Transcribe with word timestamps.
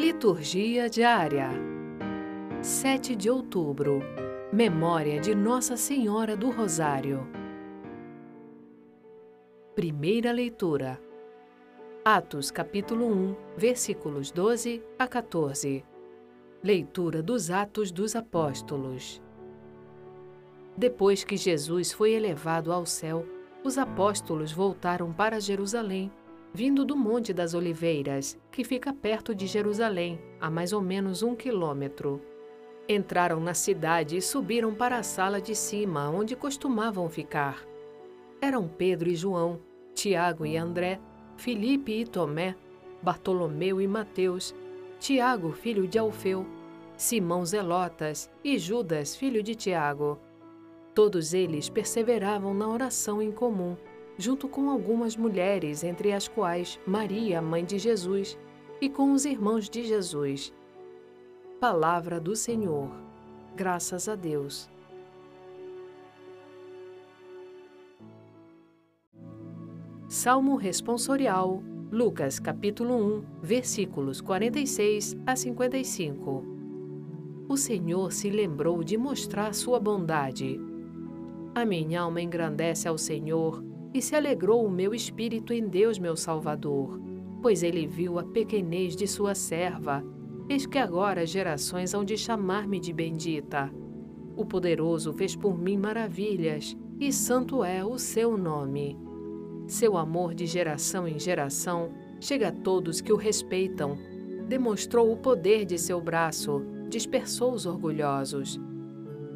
Liturgia 0.00 0.88
diária 0.88 1.50
7 2.62 3.14
de 3.14 3.28
outubro 3.28 4.00
Memória 4.50 5.20
de 5.20 5.34
Nossa 5.34 5.76
Senhora 5.76 6.34
do 6.34 6.48
Rosário. 6.48 7.28
Primeira 9.74 10.32
leitura. 10.32 10.98
Atos 12.02 12.50
capítulo 12.50 13.12
1, 13.12 13.36
versículos 13.58 14.30
12 14.30 14.82
a 14.98 15.06
14. 15.06 15.84
Leitura 16.62 17.22
dos 17.22 17.50
Atos 17.50 17.92
dos 17.92 18.16
Apóstolos. 18.16 19.20
Depois 20.78 21.24
que 21.24 21.36
Jesus 21.36 21.92
foi 21.92 22.12
elevado 22.12 22.72
ao 22.72 22.86
céu, 22.86 23.26
os 23.62 23.76
apóstolos 23.76 24.50
voltaram 24.50 25.12
para 25.12 25.38
Jerusalém, 25.38 26.10
vindo 26.52 26.84
do 26.84 26.96
Monte 26.96 27.32
das 27.32 27.54
Oliveiras, 27.54 28.38
que 28.50 28.64
fica 28.64 28.92
perto 28.92 29.34
de 29.34 29.46
Jerusalém, 29.46 30.20
a 30.40 30.50
mais 30.50 30.72
ou 30.72 30.82
menos 30.82 31.22
um 31.22 31.34
quilômetro. 31.34 32.20
Entraram 32.88 33.40
na 33.40 33.54
cidade 33.54 34.16
e 34.16 34.22
subiram 34.22 34.74
para 34.74 34.96
a 34.96 35.02
sala 35.02 35.40
de 35.40 35.54
cima, 35.54 36.10
onde 36.10 36.34
costumavam 36.34 37.08
ficar. 37.08 37.64
Eram 38.40 38.66
Pedro 38.66 39.08
e 39.08 39.14
João, 39.14 39.60
Tiago 39.94 40.44
e 40.44 40.56
André, 40.56 41.00
Filipe 41.36 41.92
e 41.92 42.04
Tomé, 42.04 42.56
Bartolomeu 43.02 43.80
e 43.80 43.86
Mateus, 43.86 44.54
Tiago, 44.98 45.52
filho 45.52 45.86
de 45.86 45.98
Alfeu, 45.98 46.46
Simão 46.96 47.46
Zelotas 47.46 48.30
e 48.44 48.58
Judas, 48.58 49.16
filho 49.16 49.42
de 49.42 49.54
Tiago. 49.54 50.18
Todos 50.94 51.32
eles 51.32 51.68
perseveravam 51.68 52.52
na 52.52 52.68
oração 52.68 53.22
em 53.22 53.30
comum, 53.30 53.76
junto 54.20 54.46
com 54.46 54.68
algumas 54.68 55.16
mulheres, 55.16 55.82
entre 55.82 56.12
as 56.12 56.28
quais 56.28 56.78
Maria, 56.86 57.40
mãe 57.40 57.64
de 57.64 57.78
Jesus, 57.78 58.38
e 58.78 58.88
com 58.88 59.12
os 59.12 59.24
irmãos 59.24 59.68
de 59.68 59.82
Jesus. 59.82 60.52
Palavra 61.58 62.20
do 62.20 62.36
Senhor. 62.36 62.90
Graças 63.56 64.08
a 64.08 64.14
Deus. 64.14 64.68
Salmo 70.06 70.56
responsorial, 70.56 71.62
Lucas 71.90 72.38
capítulo 72.38 72.94
1, 72.94 73.24
versículos 73.42 74.20
46 74.20 75.16
a 75.26 75.34
55. 75.34 76.44
O 77.48 77.56
Senhor 77.56 78.12
se 78.12 78.28
lembrou 78.28 78.84
de 78.84 78.98
mostrar 78.98 79.54
sua 79.54 79.80
bondade. 79.80 80.60
A 81.54 81.64
minha 81.64 82.02
alma 82.02 82.20
engrandece 82.20 82.86
ao 82.86 82.98
Senhor 82.98 83.69
e 83.92 84.00
se 84.00 84.14
alegrou 84.14 84.64
o 84.64 84.70
meu 84.70 84.94
espírito 84.94 85.52
em 85.52 85.66
Deus, 85.68 85.98
meu 85.98 86.16
Salvador, 86.16 87.00
pois 87.42 87.62
ele 87.62 87.86
viu 87.86 88.18
a 88.18 88.24
pequenez 88.24 88.94
de 88.94 89.06
sua 89.06 89.34
serva 89.34 90.04
Eis 90.50 90.66
que 90.66 90.78
agora 90.78 91.24
gerações 91.24 91.94
hão 91.94 92.04
de 92.04 92.18
chamar-me 92.18 92.80
de 92.80 92.92
bendita. 92.92 93.72
O 94.36 94.44
poderoso 94.44 95.12
fez 95.12 95.36
por 95.36 95.56
mim 95.56 95.78
maravilhas, 95.78 96.76
e 96.98 97.12
santo 97.12 97.62
é 97.62 97.84
o 97.84 97.96
seu 97.96 98.36
nome. 98.36 98.98
Seu 99.68 99.96
amor 99.96 100.34
de 100.34 100.46
geração 100.46 101.06
em 101.06 101.20
geração 101.20 101.92
chega 102.20 102.48
a 102.48 102.52
todos 102.52 103.00
que 103.00 103.12
o 103.12 103.16
respeitam. 103.16 103.96
Demonstrou 104.48 105.12
o 105.12 105.16
poder 105.16 105.64
de 105.64 105.78
seu 105.78 106.00
braço, 106.00 106.64
dispersou 106.88 107.52
os 107.52 107.64
orgulhosos. 107.64 108.60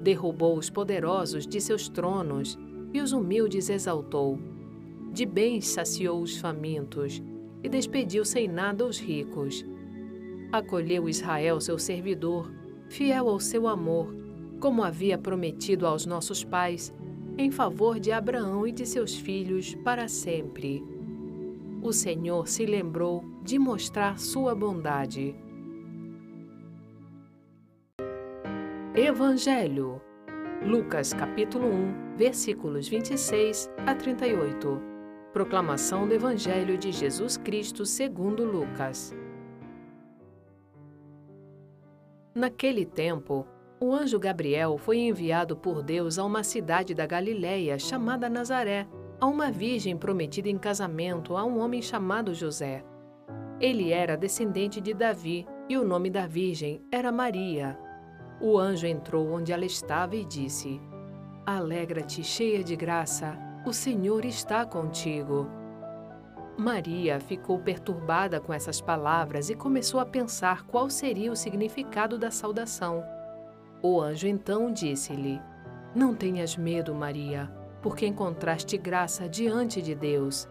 Derrubou 0.00 0.56
os 0.56 0.70
poderosos 0.70 1.44
de 1.44 1.60
seus 1.60 1.88
tronos 1.88 2.56
e 2.92 3.00
os 3.00 3.12
humildes 3.12 3.68
exaltou. 3.68 4.38
De 5.12 5.26
bens 5.26 5.68
saciou 5.68 6.20
os 6.22 6.38
famintos 6.38 7.22
e 7.62 7.68
despediu 7.68 8.24
sem 8.24 8.48
nada 8.48 8.86
os 8.86 8.98
ricos 8.98 9.64
acolheu 10.52 11.08
Israel, 11.08 11.60
seu 11.60 11.78
servidor, 11.78 12.50
fiel 12.88 13.28
ao 13.28 13.38
seu 13.38 13.68
amor, 13.68 14.14
como 14.58 14.82
havia 14.82 15.16
prometido 15.16 15.86
aos 15.86 16.04
nossos 16.04 16.44
pais, 16.44 16.92
em 17.38 17.50
favor 17.50 17.98
de 17.98 18.12
Abraão 18.12 18.66
e 18.66 18.72
de 18.72 18.84
seus 18.84 19.14
filhos 19.14 19.74
para 19.76 20.08
sempre. 20.08 20.84
O 21.82 21.92
Senhor 21.92 22.46
se 22.48 22.66
lembrou 22.66 23.24
de 23.42 23.58
mostrar 23.58 24.18
sua 24.18 24.54
bondade. 24.54 25.34
Evangelho 28.94 30.00
Lucas 30.62 31.14
capítulo 31.14 31.66
1, 31.66 32.16
versículos 32.18 32.86
26 32.86 33.70
a 33.86 33.94
38. 33.94 34.82
Proclamação 35.32 36.06
do 36.06 36.12
Evangelho 36.12 36.76
de 36.76 36.92
Jesus 36.92 37.38
Cristo 37.38 37.86
segundo 37.86 38.44
Lucas. 38.44 39.16
Naquele 42.34 42.84
tempo, 42.84 43.46
o 43.80 43.94
anjo 43.94 44.18
Gabriel 44.18 44.76
foi 44.76 44.98
enviado 44.98 45.56
por 45.56 45.82
Deus 45.82 46.18
a 46.18 46.24
uma 46.26 46.44
cidade 46.44 46.94
da 46.94 47.06
Galiléia 47.06 47.78
chamada 47.78 48.28
Nazaré, 48.28 48.86
a 49.18 49.26
uma 49.26 49.50
virgem 49.50 49.96
prometida 49.96 50.50
em 50.50 50.58
casamento 50.58 51.38
a 51.38 51.44
um 51.44 51.58
homem 51.58 51.80
chamado 51.80 52.34
José. 52.34 52.84
Ele 53.58 53.92
era 53.92 54.14
descendente 54.14 54.78
de 54.78 54.92
Davi 54.92 55.46
e 55.70 55.78
o 55.78 55.84
nome 55.84 56.10
da 56.10 56.26
virgem 56.26 56.82
era 56.92 57.10
Maria. 57.10 57.78
O 58.40 58.58
anjo 58.58 58.86
entrou 58.86 59.30
onde 59.30 59.52
ela 59.52 59.64
estava 59.64 60.16
e 60.16 60.24
disse: 60.24 60.80
Alegra-te, 61.44 62.24
cheia 62.24 62.64
de 62.64 62.74
graça, 62.74 63.38
o 63.66 63.72
Senhor 63.72 64.24
está 64.24 64.64
contigo. 64.64 65.46
Maria 66.56 67.20
ficou 67.20 67.58
perturbada 67.58 68.40
com 68.40 68.52
essas 68.52 68.80
palavras 68.80 69.50
e 69.50 69.54
começou 69.54 70.00
a 70.00 70.06
pensar 70.06 70.64
qual 70.64 70.88
seria 70.88 71.32
o 71.32 71.36
significado 71.36 72.18
da 72.18 72.30
saudação. 72.30 73.02
O 73.82 74.00
anjo 74.00 74.26
então 74.26 74.72
disse-lhe: 74.72 75.40
Não 75.94 76.14
tenhas 76.14 76.56
medo, 76.56 76.94
Maria, 76.94 77.50
porque 77.82 78.06
encontraste 78.06 78.76
graça 78.76 79.28
diante 79.28 79.82
de 79.82 79.94
Deus. 79.94 80.48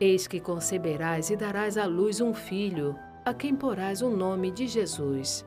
Eis 0.00 0.26
que 0.26 0.40
conceberás 0.40 1.30
e 1.30 1.36
darás 1.36 1.76
à 1.78 1.86
luz 1.86 2.20
um 2.20 2.34
filho, 2.34 2.96
a 3.24 3.32
quem 3.32 3.54
porás 3.54 4.02
o 4.02 4.10
nome 4.10 4.50
de 4.50 4.66
Jesus. 4.66 5.46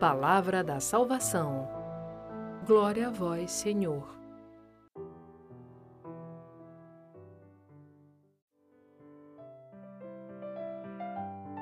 Palavra 0.00 0.64
da 0.64 0.80
salvação. 0.80 1.68
Glória 2.66 3.08
a 3.08 3.10
vós, 3.10 3.50
Senhor. 3.50 4.08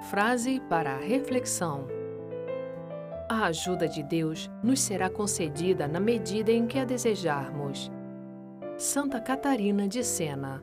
Frase 0.09 0.61
para 0.69 0.95
a 0.95 1.01
reflexão: 1.01 1.89
A 3.29 3.47
ajuda 3.47 3.89
de 3.89 4.05
Deus 4.05 4.49
nos 4.63 4.79
será 4.83 5.11
concedida 5.11 5.89
na 5.89 5.99
medida 5.99 6.53
em 6.53 6.65
que 6.65 6.79
a 6.79 6.85
desejarmos. 6.85 7.91
Santa 8.77 9.21
Catarina 9.21 9.89
de 9.89 10.05
Sena. 10.05 10.63